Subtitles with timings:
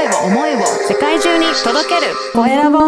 [0.00, 2.78] 声を、思いを世界中に届けるコエラボ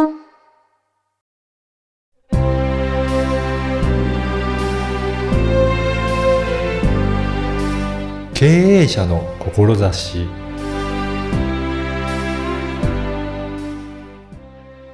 [8.32, 10.26] 経営者の志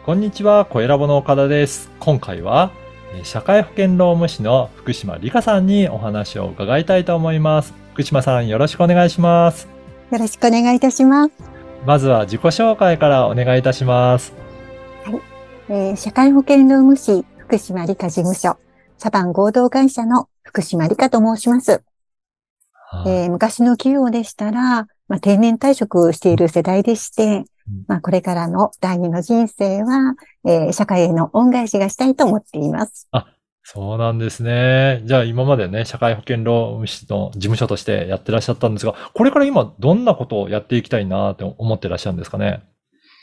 [0.05, 1.91] こんにちは、コエラボの岡田です。
[2.01, 2.73] 今回は、
[3.15, 7.75] えー社会保険労務士の福島理香さんにお話を伺いたいと思います。
[7.93, 9.69] 福島さん、よろしくお願いします。
[10.11, 11.58] よろしくお願いいたします。
[11.85, 14.33] まずは自己紹介からお願いいたします。
[15.69, 18.59] えー社会保険労務士福島理科事務所、
[18.99, 21.83] サバン合同会社の福島理科と申します。
[22.91, 27.45] はいえー昔の企業でしたら、まあ、定年退職している世代でして、
[27.87, 30.15] まあ、これからの第二の人生は、
[30.47, 33.09] えー社会への恩返しがしたいと思っています。
[33.71, 35.03] そうなんですね。
[35.05, 42.63] じゃあ今までね、社会保険労務士の事務所としてやってらっしゃったんですが、これから今どんなことをやっていきたいなって思ってらっしゃるんですかね？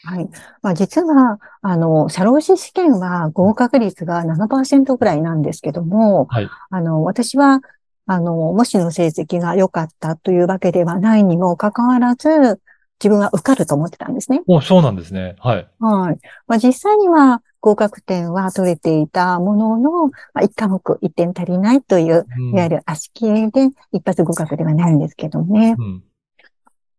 [0.03, 0.29] はい。
[0.61, 6.49] まあ、実は、あの、社労士試験は合格率が7%ぐらいなんですけども、はい。
[6.69, 7.61] あの、私は、
[8.05, 12.61] あの、模試の成績が良かったというわけではないにもかかわらず、
[13.03, 14.43] 自分は受かると思ってたんですね。
[14.45, 15.37] お、そうなんですね。
[15.39, 15.67] はい。
[15.79, 16.19] はい。
[16.45, 25.75] まあ、実際には合格点は取れていたものの、まあ、1科目1点足りないという、うんいわゆる足切りで一発合格ではないんですけどね。
[25.79, 26.03] うん。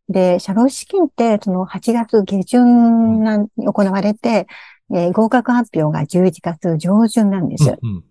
[0.09, 4.49] で、社労士試験って、その8月下旬なに行われて、
[4.93, 7.77] えー合格発表が11月上旬なんです。
[7.81, 8.05] うん。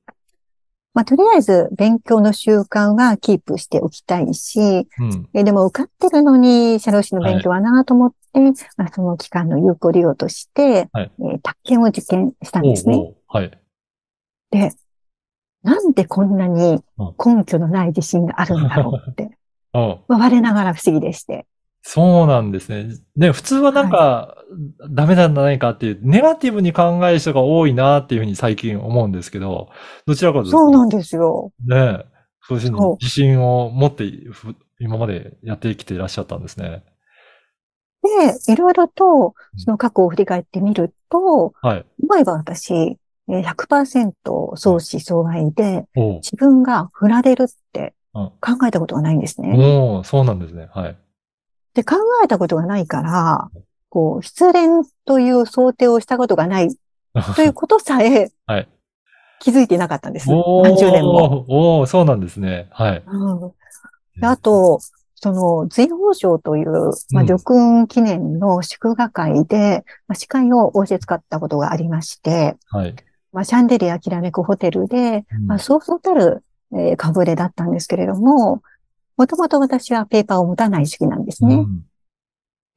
[0.94, 5.30] まあ、とりあえず勉強の習慣はキープしておきたいし、うん。
[5.34, 8.14] えーでも受かってるのに、社労士の勉強はなと思っ
[8.56, 12.96] て、まあ、その期間の有効利用として、はいえー宅建を受験したんおうですね。
[12.96, 13.52] おうはい。
[14.52, 14.72] で、
[15.64, 16.84] なんでこんなに
[17.24, 19.38] 根拠のない自信があるんだろうって、
[19.74, 21.46] 我ながら不思議でして。
[21.88, 22.96] そうなんですね。
[23.16, 24.38] ね、普通はなんか、
[24.90, 29.70] ダメなんじゃないかっていう、ネガティブに考える人が多いなっていうふうに最近思うんですけど、
[30.08, 31.52] どちらかというと、そうなんですよ。
[31.68, 32.04] ね、
[32.42, 36.84] そういうふうにそう自信を持ってふ今までやってきていらっしゃったんですね。
[38.06, 41.86] で、いろいろと、その過去を振り返ってみると、はい。
[42.04, 44.12] 思えば私、えー100%
[44.56, 45.88] 相思相愛で、
[46.22, 49.56] 自分が振られるってうん考えたことがないんですね。
[49.58, 50.70] おうそうなんですね。
[50.74, 50.98] はい。
[51.74, 53.50] で、考えたことがないから、
[53.90, 56.70] こう、失恋という想定をしたことがない
[57.36, 58.70] ということさえはい。
[59.40, 60.32] 気づいていなかったんです。
[60.32, 61.46] お何十年も。
[61.48, 62.68] おおそうなんですね。
[62.72, 63.04] はい。
[63.06, 63.52] うん
[64.20, 64.80] であと、
[65.16, 72.96] その、随宝賞という、まあ、うん叙勲記念の祝賀会で、まあ、司会を仰せ使ったことがありまして、はい。
[73.32, 76.44] まあ、シャンデリアきらめくホテルで、うんまあ、そうそうたる、
[76.74, 78.62] えー、顔ぶれだったんですけれども、
[79.18, 81.56] もともと私はペーパーを持たない主義なんですね。
[81.56, 81.86] うん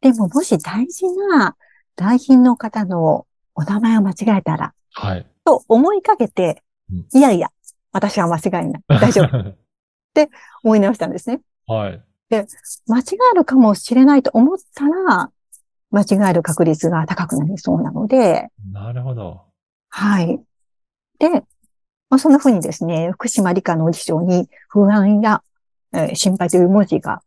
[0.00, 1.56] でも、もし大事な
[1.96, 3.26] 代品の方の
[3.56, 5.26] お名前を間違えたら、はい。
[5.44, 7.48] と思いかけてうん、いやいや、
[7.92, 8.82] 私は間違いない。
[8.88, 9.54] 大丈夫。
[10.64, 11.40] 思い直したんですね。
[11.66, 12.02] はい。
[12.30, 13.02] 間違
[13.32, 15.30] えるかもしれないと思ったら、
[15.90, 19.42] 間違える確率が高くなりそうなので、なるほど。
[19.88, 20.40] はい。
[21.18, 21.30] で、
[22.10, 25.42] まあ、そんな風にですね、福島理科の辞書に不安や、
[25.92, 27.22] えー心配という文字が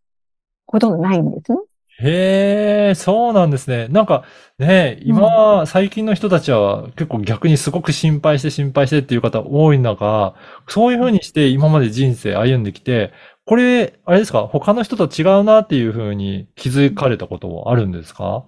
[0.68, 1.58] ほとんどないんですね。
[2.04, 3.88] へえ、そうなんですね。
[3.90, 4.24] なんか
[4.58, 10.34] ね、今、最近の人たちは結構逆にすごく心配して心配してっていう方多い中、
[10.68, 13.12] そういうふうにして今まで人生歩んできて、
[13.46, 18.46] これ、あれですか、他の人と違うなっていうふうに気づかれたことはあるんですか？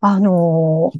[0.00, 0.98] あのー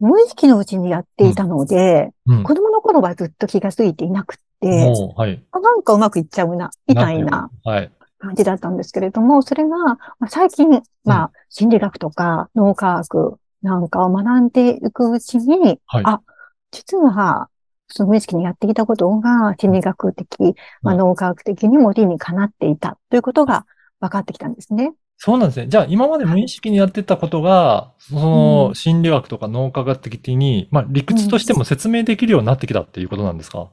[0.00, 2.42] 無意識のうちにやっていたので、うん。
[2.42, 4.68] 子供の頃はずっと気がついていなくて、
[5.16, 5.42] はい。
[5.52, 7.90] あなんかうまくいっちゃうな、みたいなはい。
[8.18, 10.68] 感じだったんですけれども、それが、まあ、最近、
[11.04, 16.20] まあ、心理学とか脳科学なんかを学んでいくうちに、はいあ、
[16.70, 17.48] 実は、
[17.88, 23.66] その無意識にやってきたことが心理学的、まあ、うん脳科学的にも理にかなっていたということが
[24.00, 24.92] 分かってきたんですね。
[25.16, 25.68] そうなんですね。
[25.68, 33.68] じゃあ、今まで無意識にやってたことが、その、心理学とか脳科学的に、まあ、理屈としても説明できるようになってきたっていうことなんですか？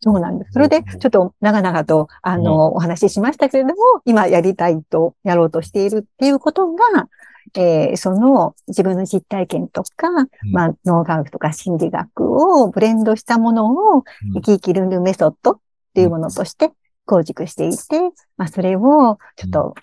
[0.00, 0.52] そうなんです。
[0.52, 3.74] それで、ちょっと長々と、あの、お話ししましたけれども、
[4.04, 7.08] 今やりたいと、やろうとしているっていうことが、
[7.56, 10.08] えーその自分の実体験とか、
[10.52, 14.02] まあ、脳科学とか心理学をブレンドしたものを、うん。
[14.34, 15.58] 生き生きルンルンメソッドっ
[15.94, 16.72] ていうものとして
[17.06, 18.00] 構築していて、
[18.36, 19.74] まあ、それをちょっと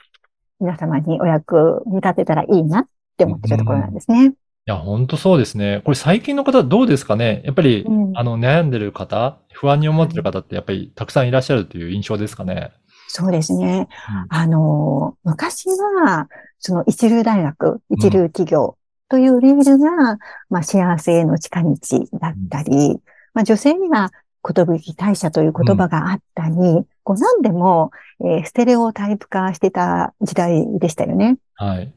[0.59, 2.87] 皆様にお役に立てたらいいなっ
[3.17, 4.27] て思ってるところなんですね。
[4.27, 4.33] い
[4.65, 5.81] や、本当そうですね。
[5.85, 7.41] これ最近の方どうですかね？
[7.45, 8.11] やっぱり、うん。
[8.15, 12.71] あの、悩んでる方、不安に思ってる方ってやっぱりたくさんいらっしゃるという印象ですかね？
[13.07, 13.87] そうですね。
[14.29, 16.29] あの、昔は、
[16.61, 18.77] その一流大学、一流企業
[19.09, 20.17] というレールが、
[20.49, 21.75] まあ幸せへの近道
[22.19, 22.99] だったり、
[23.33, 24.11] まあ女性には
[24.43, 24.65] 寿
[24.95, 26.55] 大社という言葉があったり、
[27.03, 27.91] こう何でも、
[28.21, 31.37] えーステレオタイプ化してた時代でしたよね。
[31.55, 31.93] はい。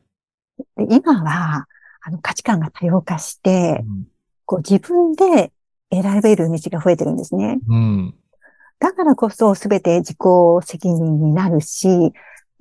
[0.77, 1.67] で今は、
[2.07, 4.05] あの価値観が多様化して、うん
[4.47, 5.53] こう自分で
[5.91, 7.59] 選べる道が増えてるんですね。
[7.69, 8.15] うん。
[8.79, 10.19] だからこそ全て自己
[10.67, 12.13] 責任になるし、え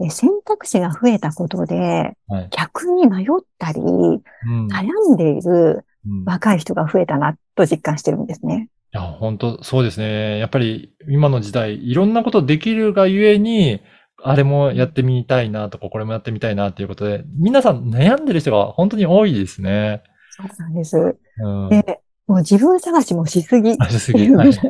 [0.09, 2.47] 選択肢が増えたことで、はい。
[2.51, 3.25] 逆に迷っ
[3.57, 4.67] たり、うん。
[4.67, 8.69] 悩んでいるうん若い人が増えたなと実感してるんですね。
[8.93, 10.37] いや、本当そうですね。
[10.37, 13.81] やっぱり今の時代、いろんなことできるがゆえに、
[14.21, 20.03] あれもやってみたいなとか、これもやってみたいなということで、皆さん悩んでる人が本当に多いですね。
[20.31, 20.97] そうなんです。
[21.39, 21.69] うん。
[21.69, 23.75] で、もう自分探しもしすぎ。
[23.79, 24.29] あしすぎ。
[24.29, 24.51] はい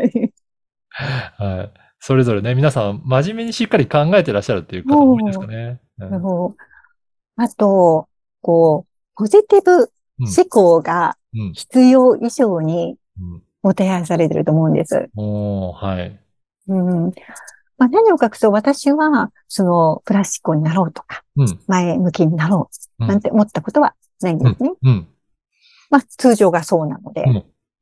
[0.94, 1.82] はい。
[2.05, 5.79] それぞれね、皆さん真面目にしっかり考えてらっしゃるっていう方も多いですかね。
[6.00, 6.55] うん
[7.35, 8.09] あと、
[8.41, 9.89] こう、ポジティブ
[10.19, 11.53] 思考がうん。
[11.53, 13.41] 必要以上にうん。
[13.63, 15.09] もてはやされてると思うんです。
[15.15, 16.19] はい。
[16.67, 17.05] うん。
[17.77, 21.59] まあ、何を隠そう、私は、その、プラス思考になろうとか、うん。
[21.67, 22.69] 前向きになろ
[23.00, 24.71] う、うんなんて思ったことはないんですね。
[24.83, 25.07] うん。
[25.89, 27.23] まあ、通常がそうなので。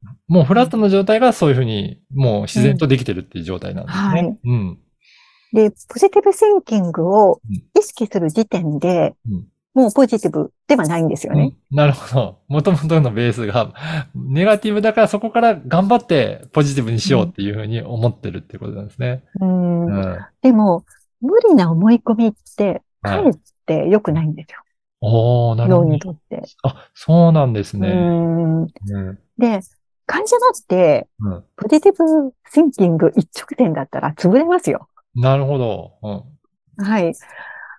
[0.04, 4.04] うんもうフラットの状態がそういうふうに、もう自然とできてるっていう状態なんですね。
[4.04, 4.80] はいうん。
[5.54, 11.56] で、ポジティブシンキングをうん意識する時点で、うんもうポジティブではないんですよね。
[11.72, 12.40] うんなるほど。
[12.50, 13.74] もともとのベースが、
[14.14, 19.24] ネガティブだからそこから頑張ってポジティブにしようっていうふうに思ってるっていうことなんですね。
[19.40, 20.84] うんでも、
[21.22, 23.30] 無理な思い込みって、かえい。
[23.30, 23.34] っ
[23.66, 24.60] て良くないんですよ。
[25.02, 25.90] おー、なる脳ほど。
[25.90, 26.44] にとって。
[26.64, 27.88] あ、そうなんですね。
[27.90, 29.20] うんうん。
[29.38, 29.62] で、
[30.12, 31.44] 会社だって、うん。
[31.56, 34.90] ポジティブシンキング一直線だったら潰れますよ。
[35.16, 35.94] なるほど。
[36.04, 36.86] うん。
[36.86, 37.14] はい。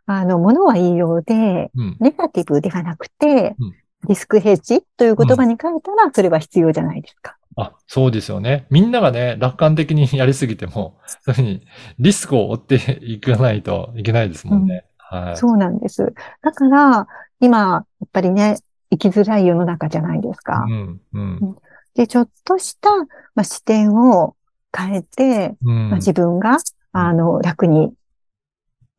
[0.07, 1.97] あの、ものは言いようで、うん。
[2.01, 3.75] ネガティブではなくてうん、
[4.09, 7.37] リスクヘッジという言葉に変えたら、それは必要じゃないですか。
[7.57, 8.67] あ、そうですよね。
[8.71, 11.67] みんながね、楽観的に やりすぎても、そういうふうに
[11.99, 14.87] リスクを負っていかないと いけないですもんね。
[14.97, 15.37] はい。
[15.37, 16.15] そうなんです。
[16.41, 17.07] だから、
[17.41, 18.57] 今、やっぱりね、
[18.91, 20.65] 生きづらい世の中じゃないですか。
[20.67, 21.01] うん。
[21.13, 21.57] うん。
[21.95, 23.07] で、ちょっとした、ま
[23.37, 24.35] あ、視点を
[24.77, 25.89] 変えて、うん。
[25.91, 26.59] まあ、自分が、
[26.93, 27.93] あの、楽に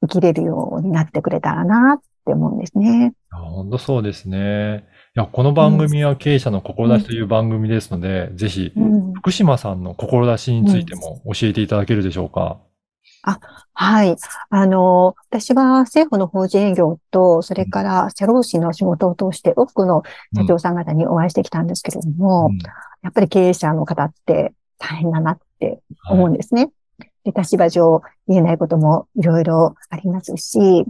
[0.02, 3.14] 生きれるようになってくれたらなって思うんですね。
[3.32, 4.86] あ本当そうですね。
[5.16, 9.14] いや、この番組は経営者の志という番組ですので、ぜひ、うん。
[9.14, 12.60] 福島さんの志についても教えていただけるでしょうか？
[13.24, 14.18] はい。
[14.50, 20.04] あの、私は政府の法人営業と、それから社労士の仕事を通して多くの
[20.36, 22.58] 社長さん方にお会いしてきたんですけれども、うん
[23.04, 26.72] やっぱり経営者の方って大変だなってはい思うんですね。
[27.26, 30.86] で、立場上言えないこともいろいろありますし、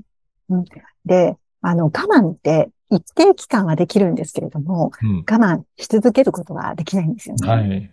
[0.49, 0.63] うん、
[1.05, 7.47] で、あの、我慢って一定期間はできるんですけれども、うん我慢し続けることができないんですよね。
[7.47, 7.91] はい。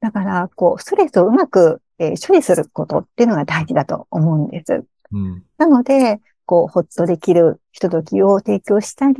[0.00, 4.84] だから、こう、ストレスをうまく、えー処理することっていうのが大事だと思うんです。
[5.12, 5.42] うん。
[5.58, 9.14] なので、こう、ほっとできるひとときを提供したり、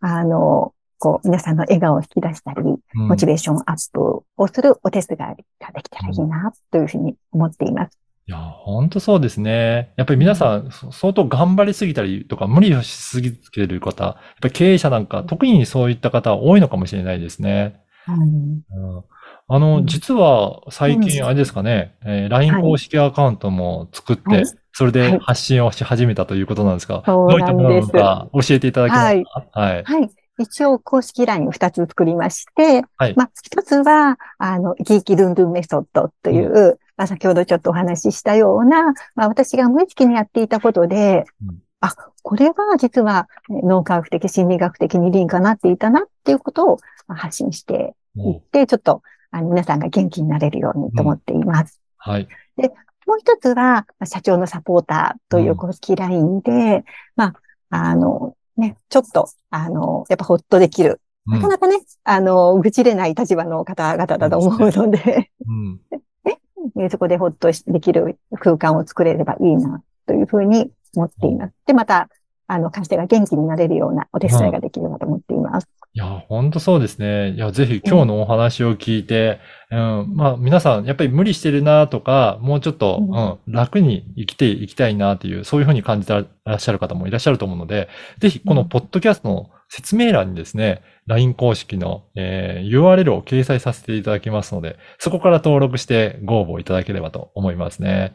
[0.00, 5.46] あの、こう、皆さんの笑顔を引き出したり、うんモチベーションアップをするお手伝いができ
[5.90, 7.98] たらいいな、というふうに思っています。
[8.26, 9.92] いや、本当そうですね。
[9.96, 17.82] やっぱり皆さん、そ相当頑張りすぎたりとか、無理をしすぎてる方、やっぱり経営者なんか、特にそういった方多いのかもしれないですね。
[19.46, 19.86] あうの、ん。
[19.86, 22.62] 実は最近、うんあれですかね、えー LINE はい。
[22.62, 25.12] 公式アカウントも作ってはい、それはい。
[25.12, 29.22] で発信をし始めたということなんですが、そうどういったものなのか教えていただけます
[29.52, 29.60] か？
[29.60, 29.84] はい。
[29.84, 30.10] はい。
[30.36, 33.14] 一応、公式 LINE 二つ作りまして、はい。
[33.16, 41.58] まあ、一つは、あの、生き生きルンルンメソッドという、まあ、先ほどちょっとお話ししたような、まあ、私が無意識にやっていたことで、うん。
[41.80, 49.02] あ、これは実はえ脳科学的、心理学的に理にかなっていたなっていうことをまあ発信していおって、ちょっと、
[49.34, 51.80] あの、皆さんが元気になれるようにと思っています。
[51.98, 52.28] はい。
[53.06, 56.84] もう一つは、まあ社長のサポーターという公式 LINE で、
[57.16, 57.34] ま
[57.70, 61.00] あ、あの、ね、ちょっと、あの、やっぱほっとできる。
[61.26, 65.80] うんなかなかね、あの、愚痴れない立場の方々だと思うので、うん
[66.78, 71.54] え そこでほっとしできる空間を作れればいいな、というふうに思っています。
[71.66, 72.10] で、また、
[72.46, 75.68] あの、会社が元気になれるようなお手伝いができればと思っています。
[75.96, 77.30] いや、本当そうですね。
[77.34, 79.38] いや、ぜひ今日のお話を聞いて、
[79.70, 86.12] うん、まあ皆さん、やっぱり無理してるなとか、もうちょっと、うんうん、楽に生きていきたいなっていう、そういうふうに感じて
[86.44, 98.14] らっしゃる方もいらっしゃると思うので、ぜひこのポッドキャストの説明欄にですね、LINE 公式の、えー URL を掲載させていただきますので、そこから登録してご応募いただければと思いますね。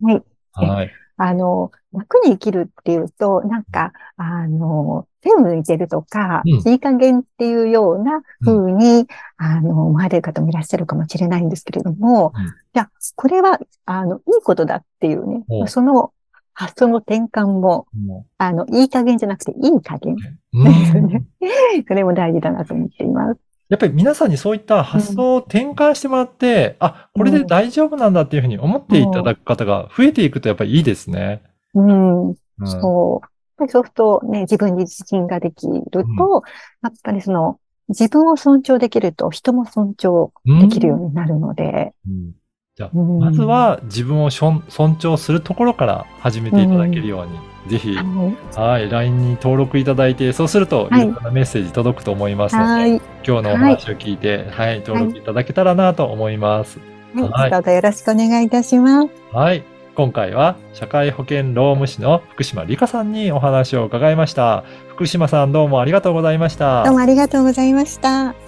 [0.00, 0.22] はい。
[0.52, 0.90] はい。
[1.18, 6.72] あの、楽に生きるっていうと、なんか、あの、手を抜いてるとか、うん。
[6.72, 9.06] いい加減っていうような風に、
[9.36, 12.46] あの、思われる方もいらっしゃるかもしれないんですけれども、うん。
[12.46, 16.12] いや、これは、あの、いいことだっていうねお、その
[16.54, 20.14] 発想の転換も、もあの、いい加減じゃなくていい加減。
[20.14, 20.16] う
[20.52, 21.26] うん。
[21.86, 23.40] それも大事だなと思っています。
[23.68, 31.42] やっぱり皆さんにそういった発想を転換してもらって、あ、これで大丈夫なんだっていうふうに思っていただく方が増えていくとやっぱりいいですね。
[31.74, 32.36] うん、うん。
[32.64, 33.28] そう。
[33.58, 36.06] そうするとね、自分に自信ができると、うん。
[36.82, 37.58] やっぱりその、
[37.88, 41.92] 自分を尊重できると人も尊重できるようになるので。
[42.06, 42.32] うん。
[42.76, 44.62] じゃまず、は自分を尊
[45.02, 48.02] 重するところから始めていただけるように、ぜひ、は
[48.56, 48.60] い。
[48.60, 52.90] はい、LINE に登録いただいて、そうすると、はいいろんなメッセージ届くと思いますので、はい。
[52.96, 56.78] 今日のお話を聞いて、はい、登録いただけたらなと思います。
[57.14, 57.50] ははいい。
[57.50, 59.08] どうぞよろしくお願いいたします。
[59.32, 59.64] はい。
[59.94, 64.62] 今回は社会保険労務士の福島理香さんにお話を伺いました。
[64.90, 66.84] 福島さんどうもありがとうございました。
[66.84, 68.47] どうもありがとうございました。